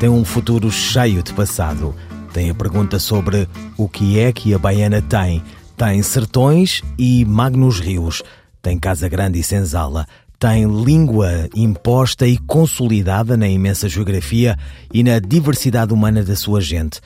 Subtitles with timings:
[0.00, 1.94] Tem um futuro cheio de passado.
[2.32, 5.42] Tem a pergunta sobre o que é que a Baiana tem.
[5.76, 8.22] Tem sertões e magnos rios.
[8.62, 10.06] Tem casa grande e senzala.
[10.38, 14.56] Tem língua imposta e consolidada na imensa geografia
[14.90, 16.98] e na diversidade humana da sua gente.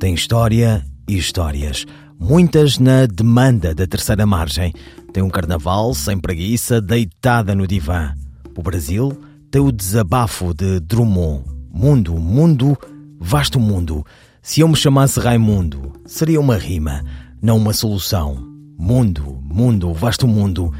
[0.00, 1.86] Tem história e histórias
[2.18, 4.74] muitas na demanda da terceira margem.
[5.12, 8.12] Tem um carnaval sem preguiça, deitada no divã.
[8.56, 9.18] O Brasil
[9.50, 11.59] tem o desabafo de Drummond.
[11.72, 12.76] Mundo, mundo,
[13.18, 14.04] vasto mundo.
[14.42, 17.02] Se eu me chamasse Raimundo, seria uma rima,
[17.40, 18.44] não uma solução.
[18.76, 20.72] Mundo, mundo, vasto mundo.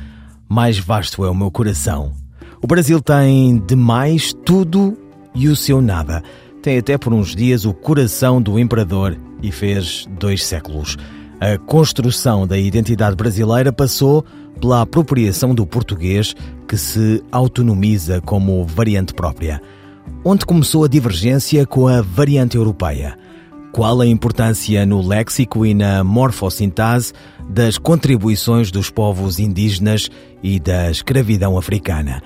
[0.49, 2.13] Mais vasto é o meu coração.
[2.61, 4.99] O Brasil tem demais tudo
[5.35, 6.23] e o seu nada.
[6.61, 10.97] Tem até por uns dias o coração do imperador e fez dois séculos.
[11.41, 14.25] A construção da identidade brasileira passou
[14.61, 16.35] pela apropriação do português,
[16.69, 19.63] que se autonomiza como variante própria.
[20.25, 23.17] Onde começou a divergência com a variante europeia?
[23.73, 27.13] Qual a importância no léxico e na morfossintase
[27.49, 30.11] das contribuições dos povos indígenas
[30.43, 32.23] e da escravidão africana?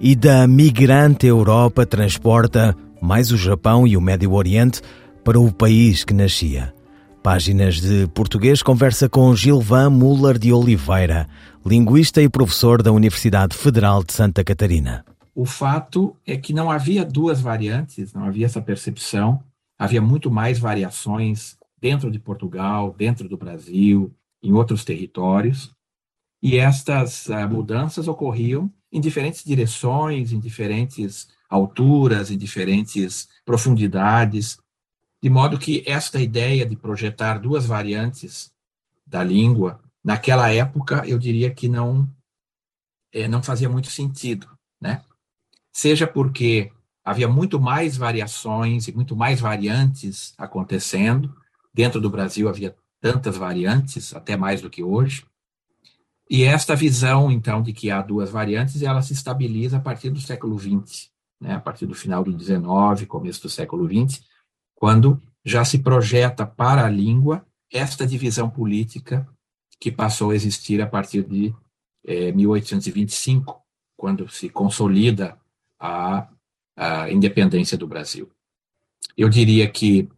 [0.00, 4.82] E da migrante Europa transporta mais o Japão e o Médio Oriente
[5.24, 6.74] para o país que nascia?
[7.22, 11.28] Páginas de Português conversa com Gilvan Muller de Oliveira,
[11.64, 15.04] linguista e professor da Universidade Federal de Santa Catarina.
[15.38, 19.40] O fato é que não havia duas variantes, não havia essa percepção,
[19.78, 25.70] havia muito mais variações dentro de Portugal, dentro do Brasil, em outros territórios,
[26.42, 34.58] e estas uh, mudanças ocorriam em diferentes direções, em diferentes alturas, em diferentes profundidades,
[35.22, 38.50] de modo que esta ideia de projetar duas variantes
[39.06, 42.12] da língua, naquela época, eu diria que não,
[43.12, 44.48] é, não fazia muito sentido,
[44.80, 45.04] né?
[45.78, 46.72] Seja porque
[47.04, 51.32] havia muito mais variações e muito mais variantes acontecendo,
[51.72, 55.24] dentro do Brasil havia tantas variantes, até mais do que hoje,
[56.28, 60.20] e esta visão, então, de que há duas variantes, ela se estabiliza a partir do
[60.20, 61.54] século XX, né?
[61.54, 64.20] a partir do final do XIX, começo do século XX,
[64.74, 69.28] quando já se projeta para a língua esta divisão política
[69.78, 71.54] que passou a existir a partir de
[72.04, 73.62] é, 1825,
[73.96, 75.38] quando se consolida
[75.80, 76.28] a
[77.10, 78.30] independência do Brasil.
[79.16, 80.08] Eu diria que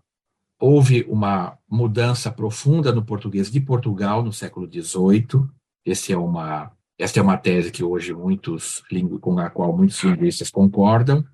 [0.61, 5.49] houve uma mudança profunda no português de Portugal no século XVIII.
[5.85, 8.83] Esse é uma, esta é uma tese que hoje muitos
[9.21, 11.25] com a qual muitos linguistas concordam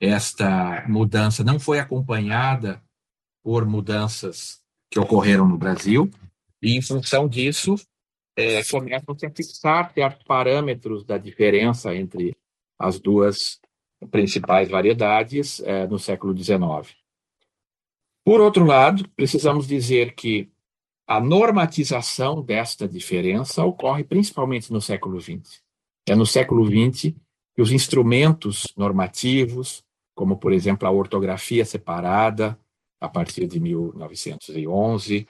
[0.00, 2.82] esta mudança não foi acompanhada
[3.42, 4.60] por mudanças
[4.90, 6.10] que ocorreram no Brasil,
[6.62, 7.74] e em função disso,
[8.36, 12.36] é, começam a fixar certos parâmetros da diferença entre
[12.78, 13.60] as duas
[14.10, 16.94] principais variedades é, no século XIX.
[18.24, 20.50] Por outro lado, precisamos dizer que
[21.06, 25.62] a normatização desta diferença ocorre principalmente no século XX.
[26.06, 27.14] É no século XX
[27.54, 29.84] que os instrumentos normativos,
[30.14, 32.58] como, por exemplo, a ortografia separada,
[33.00, 35.26] a partir de 1911,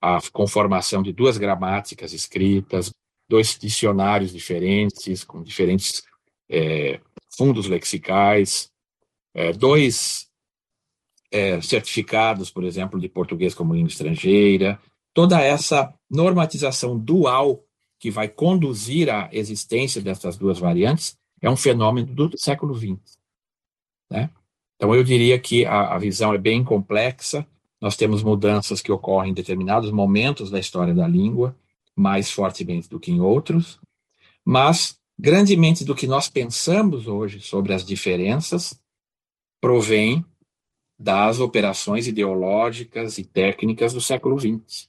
[0.00, 2.90] a conformação de duas gramáticas escritas,
[3.28, 6.02] dois dicionários diferentes, com diferentes
[6.52, 7.00] é,
[7.34, 8.70] fundos lexicais,
[9.34, 10.28] é, dois
[11.30, 14.78] é, certificados, por exemplo, de português como língua estrangeira,
[15.14, 17.64] toda essa normatização dual
[17.98, 23.18] que vai conduzir à existência dessas duas variantes é um fenômeno do século XX.
[24.10, 24.30] Né?
[24.76, 27.46] Então, eu diria que a, a visão é bem complexa,
[27.80, 31.56] nós temos mudanças que ocorrem em determinados momentos da história da língua,
[31.96, 33.80] mais fortemente do que em outros,
[34.44, 38.76] mas grandemente do que nós pensamos hoje sobre as diferenças
[39.60, 40.26] provém
[40.98, 44.88] das operações ideológicas e técnicas do século XX.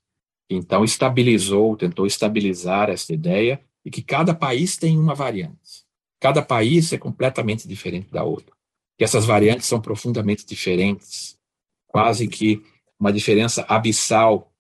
[0.49, 5.85] Então, estabilizou, tentou estabilizar essa ideia de que cada país tem uma variante.
[6.19, 8.53] Cada país é completamente diferente da outra
[8.97, 11.37] que essas variantes são profundamente diferentes,
[11.87, 12.63] quase que
[12.99, 14.51] uma diferença abissal,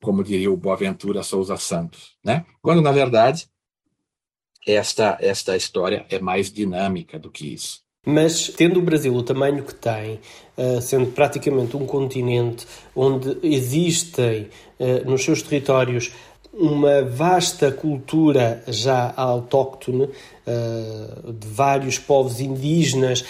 [0.00, 2.46] como diria o Boaventura Souza Santos, né?
[2.62, 3.48] Quando na verdade
[4.66, 7.84] esta esta história é mais dinâmica do que isso.
[8.06, 10.20] Mas, tendo o Brasil o tamanho que tem,
[10.58, 16.12] uh, sendo praticamente um continente onde existem uh, nos seus territórios
[16.52, 23.24] uma vasta cultura já autóctone uh, de vários povos indígenas,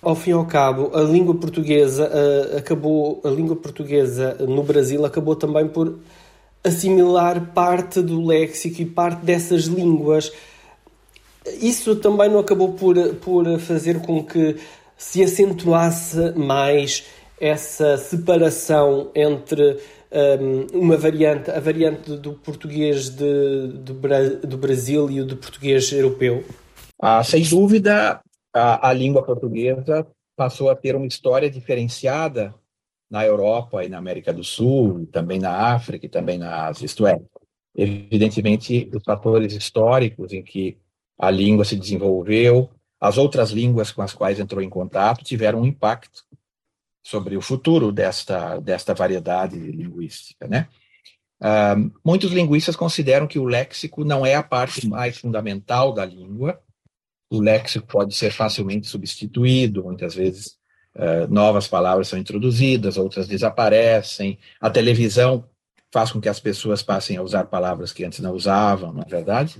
[0.00, 2.10] ao fim e ao cabo, a língua portuguesa
[2.58, 6.00] acabou, a língua portuguesa no Brasil acabou também por
[6.64, 10.32] assimilar parte do léxico e parte dessas línguas
[11.60, 14.56] isso também não acabou por, por fazer com que
[14.96, 17.04] se acentuasse mais
[17.40, 19.78] essa separação entre
[20.12, 23.94] um, uma variante, a variante do português de, do,
[24.46, 26.44] do Brasil e o do português europeu?
[27.00, 28.20] Ah, sem dúvida,
[28.54, 30.06] a, a língua portuguesa
[30.36, 32.54] passou a ter uma história diferenciada
[33.10, 36.86] na Europa e na América do Sul, também na África e também na Ásia.
[36.86, 37.20] Isto é,
[37.76, 40.78] evidentemente, os fatores históricos em que
[41.18, 42.70] a língua se desenvolveu,
[43.00, 46.24] as outras línguas com as quais entrou em contato tiveram um impacto
[47.02, 50.68] sobre o futuro desta, desta variedade linguística, né?
[51.40, 56.60] Uh, muitos linguistas consideram que o léxico não é a parte mais fundamental da língua.
[57.28, 60.56] O léxico pode ser facilmente substituído, muitas vezes
[60.94, 64.38] uh, novas palavras são introduzidas, outras desaparecem.
[64.60, 65.44] A televisão
[65.92, 69.08] faz com que as pessoas passem a usar palavras que antes não usavam, não é
[69.08, 69.58] verdade?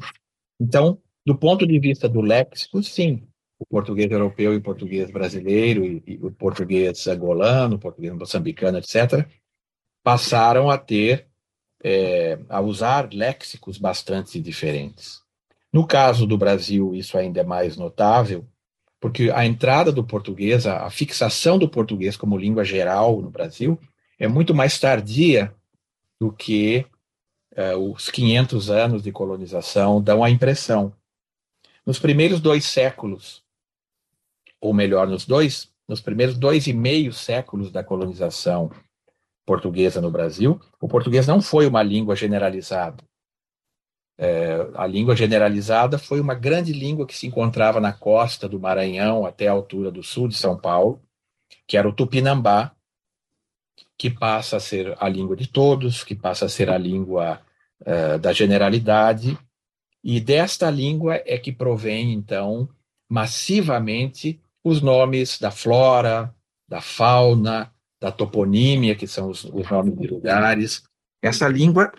[0.60, 3.23] Então, do ponto de vista do léxico, sim,
[3.59, 8.79] o português europeu e o português brasileiro, e, e o português angolano, o português moçambicano,
[8.79, 9.27] etc.,
[10.03, 11.29] passaram a ter,
[11.83, 15.21] é, a usar léxicos bastante diferentes.
[15.73, 18.45] No caso do Brasil, isso ainda é mais notável,
[19.01, 23.79] porque a entrada do português, a, fixação do português como língua geral no Brasil,
[24.19, 25.53] é muito mais tardia
[26.21, 26.87] do que
[27.57, 30.93] uh, os 500 anos de colonização dão a impressão.
[31.84, 33.43] Nos primeiros dois séculos,
[34.61, 38.70] ou melhor, nos dois, nos primeiros dois e meio séculos da colonização
[39.44, 43.02] portuguesa no Brasil, o português não foi uma língua generalizada.
[44.17, 49.26] É, a língua generalizada foi uma grande língua que se encontrava na costa do Maranhão
[49.26, 51.02] até a altura do sul de São Paulo,
[51.67, 52.73] que era o tupinambá,
[53.99, 57.40] que passa a ser a língua de todos, que passa a ser a língua
[57.81, 59.37] uh, da generalidade,
[60.02, 62.69] e desta língua é que provém, então,
[63.08, 66.34] massivamente os nomes da flora,
[66.69, 70.82] da fauna, da toponímia, que são os, os nomes de lugares.
[71.22, 71.93] Essa língua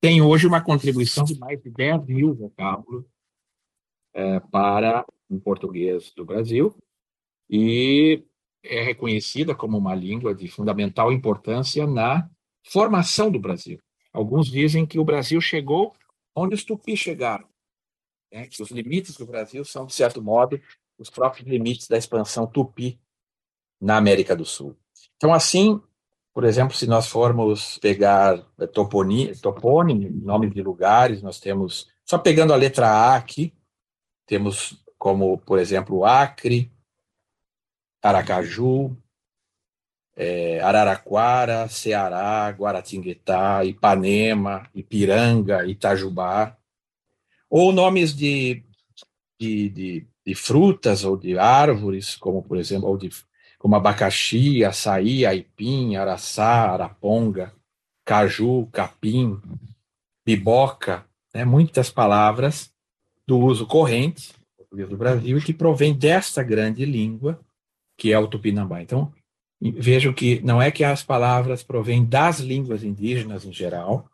[0.00, 3.04] tem hoje uma contribuição de mais de 10 mil vocábulos
[4.14, 6.74] é, para o português do Brasil
[7.48, 8.24] e
[8.64, 12.28] é reconhecida como uma língua de fundamental importância na
[12.66, 13.78] formação do Brasil.
[14.12, 15.94] Alguns dizem que o Brasil chegou
[16.34, 17.48] onde os tupis chegaram.
[18.32, 18.46] Né?
[18.46, 20.60] Que os limites do Brasil são, de certo modo,
[20.98, 23.00] os próprios limites da expansão tupi
[23.80, 24.76] na América do Sul.
[25.16, 25.80] Então, assim,
[26.32, 32.52] por exemplo, se nós formos pegar eh, topônimo, nomes de lugares, nós temos, só pegando
[32.52, 33.54] a letra A aqui,
[34.26, 36.70] temos como, por exemplo, Acre,
[38.02, 38.96] Aracaju,
[40.22, 46.58] é, Araraquara, Ceará, Guaratinguetá, Ipanema, Ipiranga, Itajubá,
[47.48, 48.62] ou nomes de,
[49.40, 53.08] de, de, de, frutas ou de árvores, como por exemplo, ou de,
[53.58, 57.54] como abacaxi, açaí, aipim, araçá, araponga,
[58.04, 59.40] caju, capim,
[60.22, 62.70] biboca, né, muitas palavras
[63.26, 64.34] do uso corrente
[64.70, 67.40] do Brasil que provém desta grande língua
[67.96, 68.82] que é o tupinambá.
[68.82, 69.12] Então,
[69.60, 74.08] Vejam que não é que as palavras provêm das línguas indígenas em geral,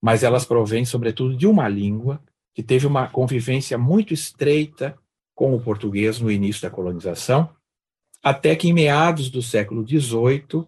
[0.00, 2.22] mas elas provêm, sobretudo, de uma língua
[2.54, 4.96] que teve uma convivência muito estreita
[5.34, 7.50] com o português no início da colonização,
[8.22, 10.66] até que em meados do século XVIII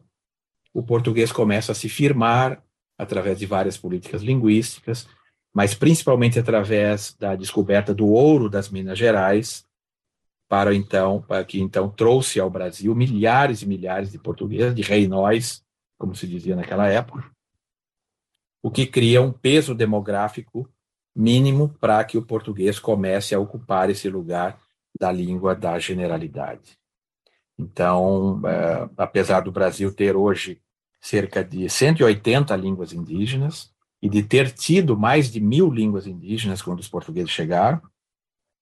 [0.75, 2.63] o português começa a se firmar
[2.99, 5.09] através de várias políticas linguísticas,
[5.55, 9.65] mas principalmente através da descoberta do ouro das Minas Gerais,
[10.49, 15.63] para então, para que então trouxe ao Brasil milhares e milhares de portugueses, de reinóis,
[15.99, 17.25] como se dizia naquela época,
[18.63, 20.69] o que cria um peso demográfico
[21.15, 24.59] mínimo para que o português comece a ocupar esse lugar
[24.99, 26.79] da língua da generalidade.
[27.59, 30.61] Então, é, apesar do Brasil ter hoje
[31.01, 33.71] cerca de 180 línguas indígenas
[34.03, 37.81] e de ter tido mais de mil línguas indígenas quando os portugueses chegaram,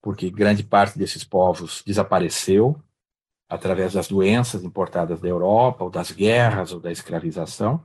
[0.04, 2.78] porque grande parte desses povos desapareceu
[3.48, 7.82] através das doenças importadas da Europa, ou das guerras, ou da escravização.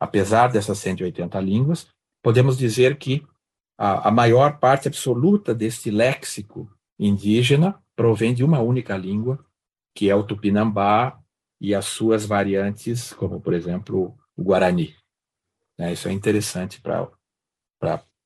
[0.00, 1.86] Apesar dessas 180 línguas,
[2.24, 3.24] podemos dizer que
[3.78, 6.68] a, a maior parte absoluta deste léxico
[6.98, 9.38] indígena provém de uma única língua,
[9.94, 11.20] que é o tupinambá
[11.60, 14.92] e as suas variantes, como, por exemplo, o guarani.
[15.78, 17.08] É, isso é interessante para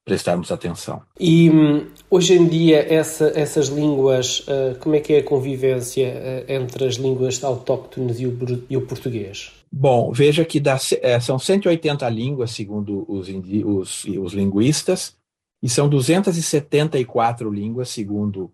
[0.04, 1.02] prestarmos atenção.
[1.18, 6.09] E hum, hoje em dia essa, essas línguas, uh, como é que é a convivência
[6.49, 8.37] uh, entre as línguas autóctones e o,
[8.68, 9.52] e o português?
[9.71, 15.16] Bom, veja que dá, é, são 180 línguas, segundo os, os, os linguistas,
[15.62, 18.52] e são 274 línguas, segundo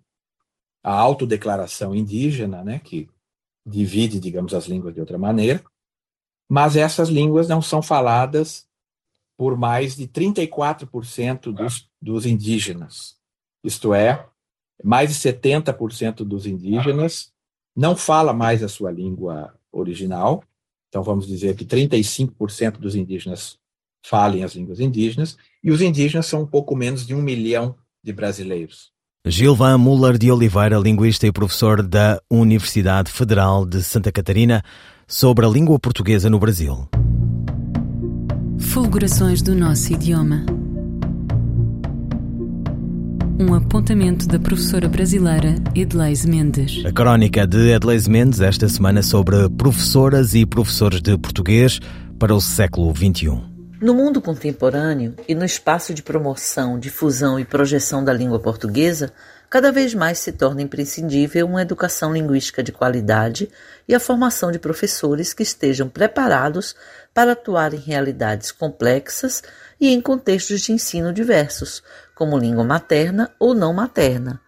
[0.84, 3.08] a autodeclaração indígena, né, que
[3.66, 5.62] divide, digamos, as línguas de outra maneira,
[6.48, 8.67] mas essas línguas não são faladas
[9.38, 13.14] por mais de 34% dos, dos indígenas.
[13.62, 14.26] Isto é,
[14.82, 17.30] mais de 70% dos indígenas
[17.74, 20.42] não fala mais a sua língua original.
[20.88, 23.56] Então, vamos dizer que 35% dos indígenas
[24.04, 28.12] falem as línguas indígenas, e os indígenas são um pouco menos de um milhão de
[28.12, 28.90] brasileiros.
[29.26, 34.64] Gilvan Muller de Oliveira, linguista e professor da Universidade Federal de Santa Catarina,
[35.06, 36.88] sobre a língua portuguesa no Brasil.
[38.60, 40.44] Fulgurações do nosso idioma.
[43.38, 46.84] Um apontamento da professora brasileira Edleise Mendes.
[46.84, 51.80] A crónica de Edleise Mendes esta semana sobre professoras e professores de português
[52.18, 53.58] para o século XXI.
[53.80, 59.12] No mundo contemporâneo e no espaço de promoção, difusão e projeção da língua portuguesa,
[59.48, 63.48] cada vez mais se torna imprescindível uma educação linguística de qualidade
[63.86, 66.74] e a formação de professores que estejam preparados
[67.18, 69.42] para atuar em realidades complexas
[69.80, 71.82] e em contextos de ensino diversos,
[72.14, 74.40] como língua materna ou não materna.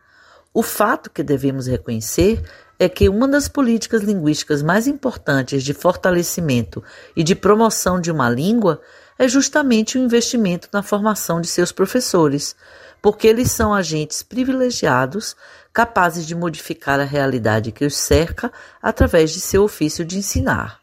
[0.55, 2.41] O fato que devemos reconhecer
[2.79, 6.81] é que uma das políticas linguísticas mais importantes de fortalecimento
[7.17, 8.81] e de promoção de uma língua
[9.19, 12.55] é justamente o investimento na formação de seus professores,
[13.03, 15.35] porque eles são agentes privilegiados
[15.73, 20.80] capazes de modificar a realidade que os cerca através de seu ofício de ensinar.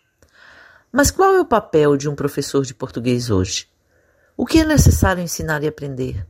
[0.92, 3.68] Mas qual é o papel de um professor de português hoje?
[4.36, 6.26] O que é necessário ensinar e aprender?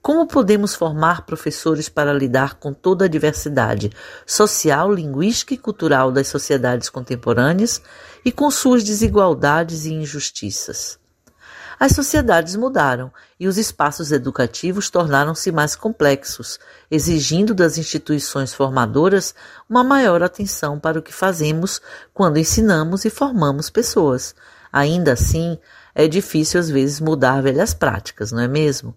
[0.00, 3.90] Como podemos formar professores para lidar com toda a diversidade
[4.24, 7.82] social, linguística e cultural das sociedades contemporâneas
[8.24, 11.00] e com suas desigualdades e injustiças?
[11.78, 16.58] As sociedades mudaram e os espaços educativos tornaram-se mais complexos,
[16.90, 19.34] exigindo das instituições formadoras
[19.68, 21.82] uma maior atenção para o que fazemos
[22.14, 24.34] quando ensinamos e formamos pessoas.
[24.72, 25.58] Ainda assim,
[25.94, 28.94] é difícil às vezes mudar velhas práticas, não é mesmo?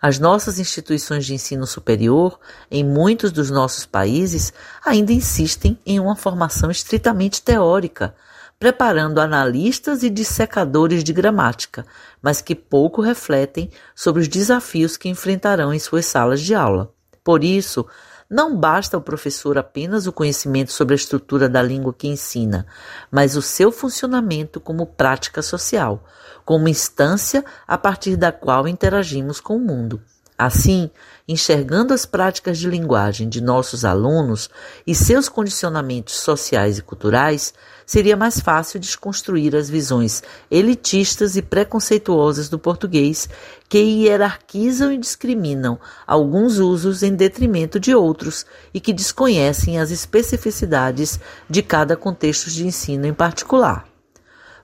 [0.00, 2.38] As nossas instituições de ensino superior,
[2.70, 4.52] em muitos dos nossos países,
[4.84, 8.14] ainda insistem em uma formação estritamente teórica,
[8.58, 11.86] preparando analistas e dissecadores de gramática,
[12.20, 16.92] mas que pouco refletem sobre os desafios que enfrentarão em suas salas de aula.
[17.22, 17.86] Por isso,
[18.28, 22.66] não basta ao professor apenas o conhecimento sobre a estrutura da língua que ensina,
[23.10, 26.04] mas o seu funcionamento como prática social,
[26.44, 30.02] como instância a partir da qual interagimos com o mundo.
[30.36, 30.90] Assim,
[31.28, 34.48] enxergando as práticas de linguagem de nossos alunos
[34.86, 37.52] e seus condicionamentos sociais e culturais,
[37.84, 43.28] seria mais fácil desconstruir as visões elitistas e preconceituosas do português
[43.68, 51.20] que hierarquizam e discriminam alguns usos em detrimento de outros e que desconhecem as especificidades
[51.48, 53.86] de cada contexto de ensino em particular.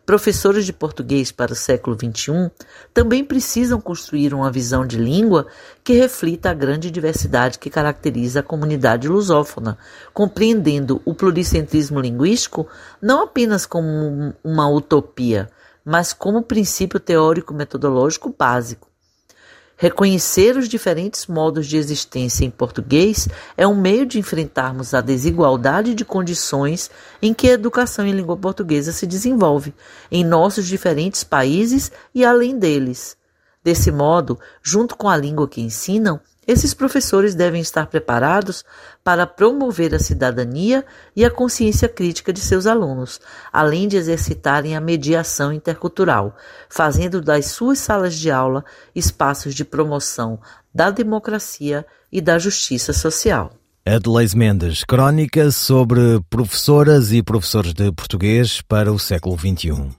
[0.06, 2.50] Professores de português para o século XXI
[2.92, 5.46] também precisam construir uma visão de língua
[5.82, 9.78] que reflita a grande diversidade que caracteriza a comunidade lusófona,
[10.12, 12.68] compreendendo o pluricentrismo linguístico
[13.00, 15.48] não apenas como uma utopia,
[15.82, 18.93] mas como princípio teórico-metodológico básico.
[19.76, 25.94] Reconhecer os diferentes modos de existência em português é um meio de enfrentarmos a desigualdade
[25.94, 26.90] de condições
[27.20, 29.74] em que a educação em língua portuguesa se desenvolve
[30.12, 33.16] em nossos diferentes países e além deles.
[33.64, 38.64] Desse modo, junto com a língua que ensinam, esses professores devem estar preparados
[39.02, 40.84] para promover a cidadania
[41.14, 43.20] e a consciência crítica de seus alunos,
[43.52, 46.36] além de exercitarem a mediação intercultural,
[46.68, 50.38] fazendo das suas salas de aula espaços de promoção
[50.74, 53.52] da democracia e da justiça social.
[53.86, 59.90] Adelaide Mendes, crónica sobre professoras e professores de português para o século XXI.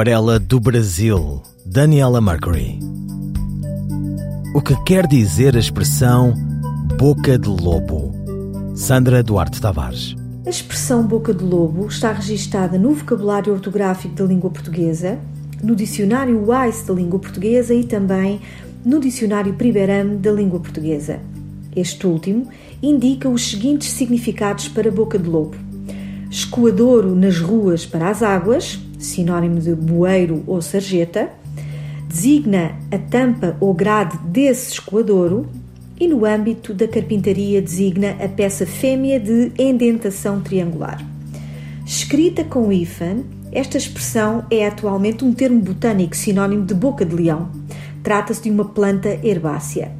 [0.00, 2.80] Aquarela do Brasil, Daniela Mercury.
[4.54, 6.32] O que quer dizer a expressão
[6.96, 8.10] boca de lobo?
[8.74, 10.16] Sandra Duarte Tavares.
[10.46, 15.18] A expressão boca de lobo está registada no vocabulário ortográfico da língua portuguesa,
[15.62, 18.40] no dicionário Wise da língua portuguesa e também
[18.82, 21.20] no dicionário Primeirame da língua portuguesa.
[21.76, 22.48] Este último
[22.82, 25.58] indica os seguintes significados para boca de lobo:
[26.30, 31.30] escoadouro nas ruas para as águas, sinónimo de bueiro ou sarjeta,
[32.08, 35.48] designa a tampa ou grade desse escoadouro
[35.98, 41.04] e no âmbito da carpintaria designa a peça fêmea de endentação triangular.
[41.84, 47.50] Escrita com hífen, esta expressão é atualmente um termo botânico sinónimo de boca de leão.
[48.02, 49.92] Trata-se de uma planta herbácea.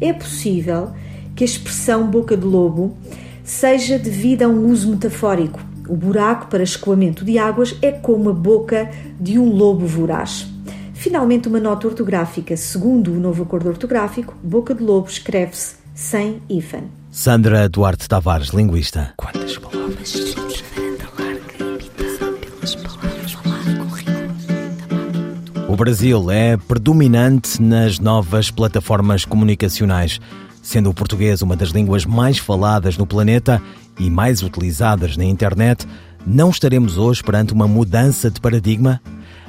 [0.00, 0.90] É possível
[1.34, 2.94] que a expressão boca de lobo
[3.42, 5.60] seja devida a um uso metafórico,
[5.90, 10.46] O buraco para escoamento de águas é como a boca de um lobo voraz.
[10.94, 12.56] Finalmente, uma nota ortográfica.
[12.56, 16.84] Segundo o novo acordo ortográfico, boca de lobo escreve-se sem hífen.
[17.10, 19.14] Sandra Duarte Tavares, linguista.
[19.16, 20.36] Quantas palavras?
[25.66, 30.20] O Brasil é predominante nas novas plataformas comunicacionais,
[30.62, 33.60] sendo o português uma das línguas mais faladas no planeta
[33.98, 35.86] e mais utilizadas na internet.
[36.26, 39.00] Não estaremos hoje perante uma mudança de paradigma?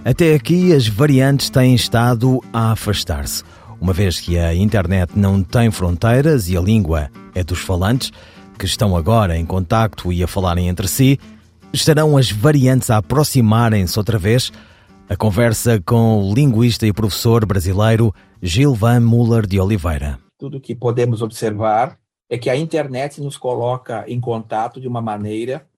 [0.04, 3.44] Até aqui, as variantes têm estado a afastar-se.
[3.80, 8.12] Uma vez que a internet não tem fronteiras e a língua é dos falantes,
[8.58, 11.20] que estão agora em contacto e a falarem entre si,
[11.74, 14.52] estarão as variantes a aproximarem-se outra vez?
[15.10, 20.21] A conversa com o linguista e professor brasileiro Gilvan Muller de Oliveira.
[20.42, 25.70] Tudo que podemos observar é que a internet nos coloca em contato de uma maneira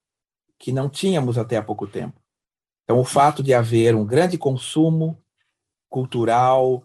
[0.57, 2.17] que não tínhamos até há pouco tempo.
[2.85, 5.21] Então, o fato de haver um grande consumo
[5.89, 6.81] cultural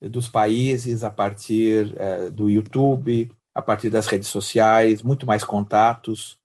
[0.00, 6.38] dos países a partir eh, do YouTube, a partir das redes sociais, muito mais contatos.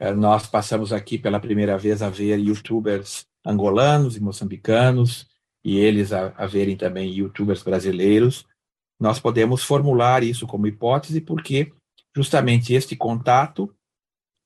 [0.00, 5.28] Eh, nós passamos aqui pela primeira vez a ver youtubers angolanos e moçambicanos,
[5.64, 8.49] e eles a, a verem também youtubers brasileiros.
[9.00, 11.72] Nós podemos formular isso como hipótese, porque
[12.14, 13.74] justamente este contato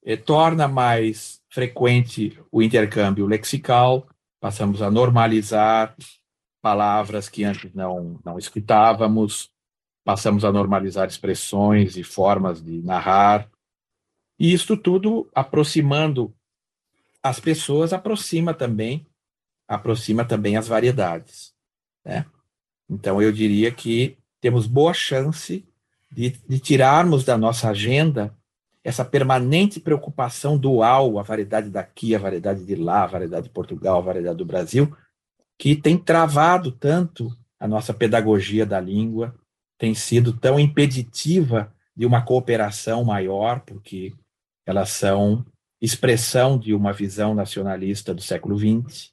[0.04, 4.06] eh, torna mais frequente o intercâmbio lexical,
[4.40, 5.96] passamos a normalizar
[6.62, 9.50] palavras que antes não, não escutávamos,
[10.04, 13.50] passamos a normalizar expressões e formas de narrar,
[14.38, 16.34] e isto tudo aproximando
[17.22, 19.06] as pessoas, aproxima também,
[19.66, 21.54] aproxima também as variedades,
[22.04, 22.26] né?
[22.88, 25.66] Então eu diria que temos boa chance
[26.12, 28.37] de, de tirarmos da nossa agenda
[28.85, 33.96] essa permanente preocupação dual, a variedade daqui, a variedade de lá, a variedade de Portugal,
[33.96, 34.94] a variedade do Brasil,
[35.59, 39.35] que tem travado tanto a nossa pedagogia da língua,
[39.78, 44.12] tem sido tão impeditiva de uma cooperação maior, porque
[44.66, 45.42] elas são
[45.80, 49.11] expressão de uma visão nacionalista do século XX,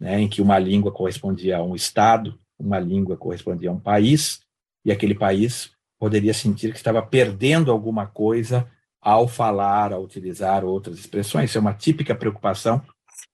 [0.00, 4.40] né, em que uma língua correspondia a um Estado, uma língua correspondia a um país,
[4.84, 8.68] e aquele país poderia sentir que estava perdendo alguma coisa
[9.00, 11.50] ao falar, ao utilizar outras expressões.
[11.50, 12.82] Isso é uma típica preocupação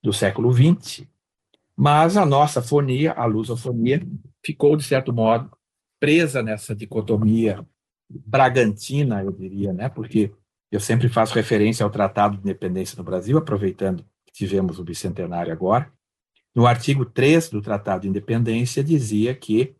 [0.02, 1.06] do século XX.
[1.76, 4.06] Mas a nossa fonia, a lusofonia,
[4.44, 5.50] ficou, de certo modo,
[6.00, 7.66] presa nessa dicotomia
[8.08, 9.88] bragantina, eu diria, né?
[9.88, 10.32] porque
[10.70, 15.52] eu sempre faço referência ao Tratado de Independência do Brasil, aproveitando que tivemos o bicentenário
[15.52, 15.92] agora.
[16.56, 19.76] No artigo 3 do Tratado de Independência, dizia que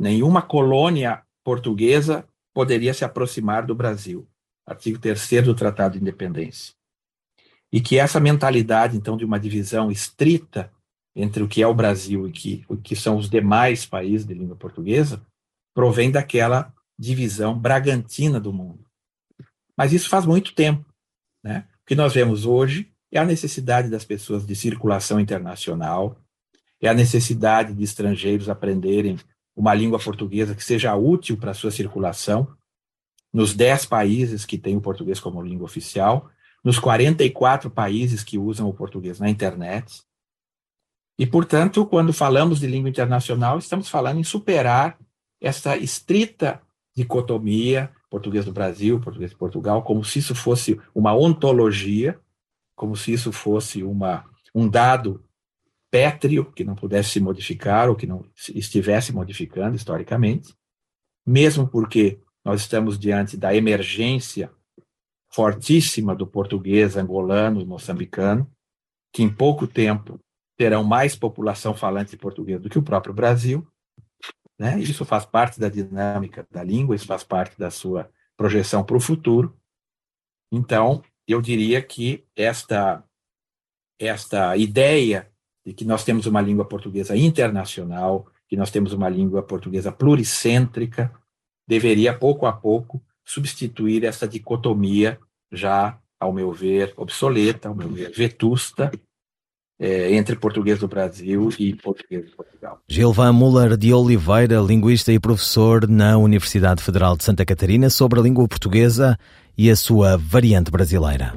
[0.00, 4.28] nenhuma colônia portuguesa poderia se aproximar do Brasil
[4.66, 6.74] artigo 3 do Tratado de Independência.
[7.72, 10.72] E que essa mentalidade, então, de uma divisão estrita
[11.16, 14.34] entre o que é o Brasil e que, o que são os demais países de
[14.34, 15.24] língua portuguesa,
[15.74, 18.84] provém daquela divisão bragantina do mundo.
[19.76, 20.84] Mas isso faz muito tempo.
[21.42, 21.66] Né?
[21.82, 26.16] O que nós vemos hoje é a necessidade das pessoas de circulação internacional,
[26.80, 29.18] é a necessidade de estrangeiros aprenderem
[29.54, 32.48] uma língua portuguesa que seja útil para a sua circulação,
[33.32, 36.30] nos 10 países que têm o português como língua oficial,
[36.64, 40.02] nos 44 países que usam o português na internet.
[41.18, 44.98] E, portanto, quando falamos de língua internacional, estamos falando em superar
[45.40, 46.62] essa estrita
[46.94, 52.18] dicotomia português do Brasil, português de Portugal, como se isso fosse uma ontologia,
[52.82, 55.24] como se isso fosse uma, um dado
[55.88, 60.52] pétreo que não pudesse se modificar ou que não estivesse modificando historicamente,
[61.24, 64.50] mesmo porque nós estamos diante da emergência
[65.32, 68.50] fortíssima do português angolano e moçambicano,
[69.12, 70.18] que em pouco tempo
[70.58, 73.64] terão mais população falante de português do que o próprio Brasil.
[74.58, 74.80] Né?
[74.80, 79.00] Isso faz parte da dinâmica da língua, isso faz parte da sua projeção para o
[79.00, 79.56] futuro.
[80.50, 83.02] Então, eu diria que esta,
[83.98, 85.28] esta ideia
[85.64, 91.12] de que nós temos uma língua portuguesa internacional, que nós temos uma língua portuguesa pluricêntrica,
[91.66, 95.18] deveria, pouco a pouco, substituir essa dicotomia
[95.50, 98.90] já, ao meu ver, obsoleta, ao meu ver, vetusta,
[99.78, 102.80] é, entre português do Brasil e português de Portugal.
[102.88, 108.22] Gilvan Muller de Oliveira, linguista e professor na Universidade Federal de Santa Catarina, sobre a
[108.22, 109.18] língua portuguesa
[109.56, 111.34] e a sua variante brasileira.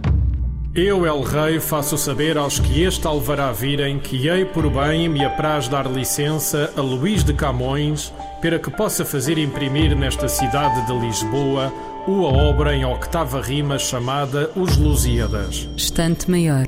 [0.73, 5.23] Eu, El Rei, faço saber aos que este alvará virem que hei por bem me
[5.23, 10.99] apraz dar licença a Luís de Camões para que possa fazer imprimir nesta cidade de
[10.99, 11.71] Lisboa
[12.06, 15.69] uma obra em octava rima chamada Os Lusíadas.
[15.78, 16.67] Estante Maior,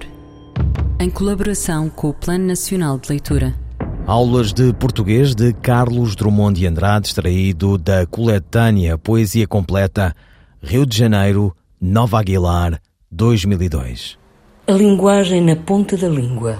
[0.99, 3.53] em colaboração com o Plano Nacional de Leitura.
[4.07, 10.15] Aulas de português de Carlos Drummond de Andrade, extraído da coletânea Poesia Completa,
[10.61, 14.17] Rio de Janeiro, Nova Aguilar, 2002.
[14.65, 16.57] A linguagem na ponta da língua.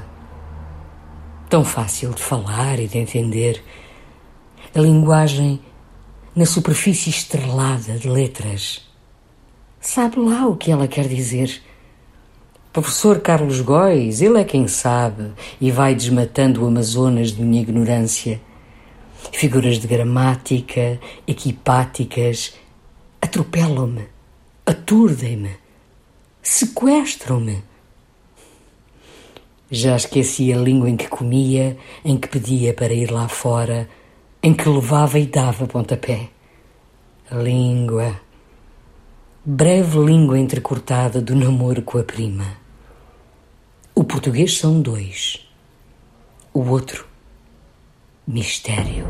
[1.49, 3.61] Tão fácil de falar e de entender.
[4.73, 5.59] A linguagem
[6.35, 8.87] na superfície estrelada de letras.
[9.81, 11.59] Sabe lá o que ela quer dizer.
[12.71, 18.39] Professor Carlos Góis, ele é quem sabe e vai desmatando o Amazonas de minha ignorância.
[19.31, 22.53] Figuras de gramática, equipáticas,
[23.37, 24.07] atropelam-me,
[24.65, 25.57] aturdem-me,
[26.41, 27.63] sequestram-me.
[29.69, 33.87] Já esqueci a língua em que comia, em que pedia para ir lá fora,
[34.41, 36.29] em que levava e dava pontapé.
[37.31, 38.19] Língua.
[39.45, 42.57] Breve língua entrecortada do namoro com a prima.
[43.93, 45.47] O português são dois.
[46.53, 47.05] O outro,
[48.25, 49.05] mistério.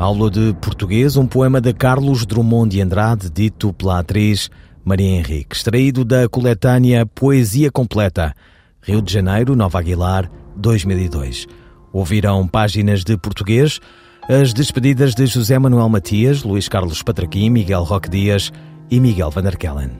[0.00, 4.48] Aula de português, um poema de Carlos Drummond de Andrade, dito pela atriz
[4.82, 8.34] Maria Henrique, extraído da coletânea Poesia Completa,
[8.80, 11.46] Rio de Janeiro, Nova Aguilar, 2002.
[11.92, 13.78] Ouvirão páginas de português,
[14.26, 18.50] as despedidas de José Manuel Matias, Luís Carlos Patraquim, Miguel Roque Dias
[18.90, 19.90] e Miguel Van der Kellen.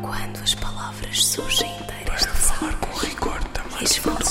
[0.00, 3.82] Quando as palavras surgem inteiras de falar com rigor também.
[3.82, 4.24] E varanda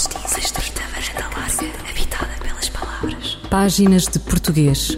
[1.38, 3.38] larga, habitada pelas palavras.
[3.48, 4.98] Páginas de Português.